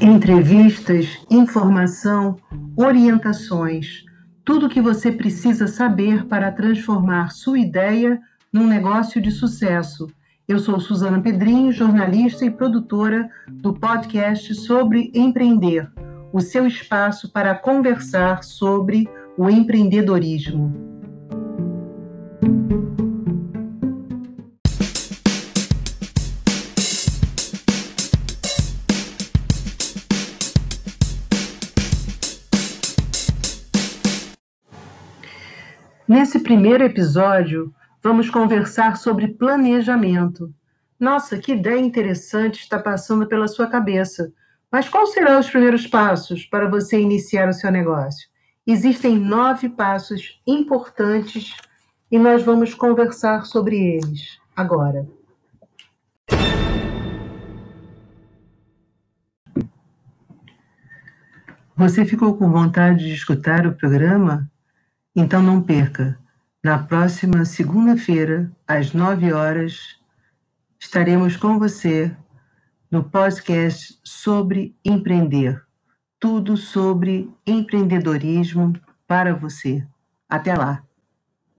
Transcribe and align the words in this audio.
Entrevistas, 0.00 1.18
informação, 1.30 2.36
orientações, 2.74 4.02
tudo 4.42 4.64
o 4.64 4.68
que 4.68 4.80
você 4.80 5.12
precisa 5.12 5.66
saber 5.66 6.24
para 6.24 6.50
transformar 6.50 7.28
sua 7.32 7.58
ideia 7.58 8.18
num 8.50 8.66
negócio 8.66 9.20
de 9.20 9.30
sucesso. 9.30 10.06
Eu 10.48 10.58
sou 10.58 10.80
Suzana 10.80 11.20
Pedrinho, 11.20 11.70
jornalista 11.70 12.46
e 12.46 12.50
produtora 12.50 13.28
do 13.46 13.74
podcast 13.74 14.54
sobre 14.54 15.12
empreender, 15.14 15.86
o 16.32 16.40
seu 16.40 16.66
espaço 16.66 17.30
para 17.30 17.54
conversar 17.54 18.42
sobre 18.42 19.06
o 19.36 19.50
empreendedorismo. 19.50 20.89
Nesse 36.10 36.40
primeiro 36.40 36.82
episódio, 36.82 37.72
vamos 38.02 38.28
conversar 38.28 38.96
sobre 38.96 39.28
planejamento. 39.28 40.52
Nossa, 40.98 41.38
que 41.38 41.52
ideia 41.52 41.78
interessante 41.78 42.58
está 42.58 42.80
passando 42.80 43.28
pela 43.28 43.46
sua 43.46 43.68
cabeça. 43.68 44.32
Mas 44.72 44.88
quais 44.88 45.12
serão 45.12 45.38
os 45.38 45.48
primeiros 45.48 45.86
passos 45.86 46.44
para 46.44 46.68
você 46.68 47.00
iniciar 47.00 47.48
o 47.48 47.52
seu 47.52 47.70
negócio? 47.70 48.28
Existem 48.66 49.16
nove 49.16 49.68
passos 49.68 50.42
importantes 50.44 51.54
e 52.10 52.18
nós 52.18 52.42
vamos 52.42 52.74
conversar 52.74 53.46
sobre 53.46 53.76
eles 53.76 54.40
agora. 54.56 55.06
Você 61.76 62.04
ficou 62.04 62.36
com 62.36 62.50
vontade 62.50 63.04
de 63.04 63.14
escutar 63.14 63.64
o 63.64 63.76
programa? 63.76 64.50
Então 65.20 65.42
não 65.42 65.60
perca. 65.60 66.18
Na 66.64 66.78
próxima 66.78 67.44
segunda-feira, 67.44 68.50
às 68.66 68.94
nove 68.94 69.30
horas, 69.34 69.98
estaremos 70.78 71.36
com 71.36 71.58
você 71.58 72.16
no 72.90 73.04
podcast 73.04 74.00
sobre 74.02 74.74
empreender. 74.82 75.62
Tudo 76.18 76.56
sobre 76.56 77.30
empreendedorismo 77.46 78.72
para 79.06 79.34
você. 79.34 79.86
Até 80.26 80.54
lá! 80.54 80.89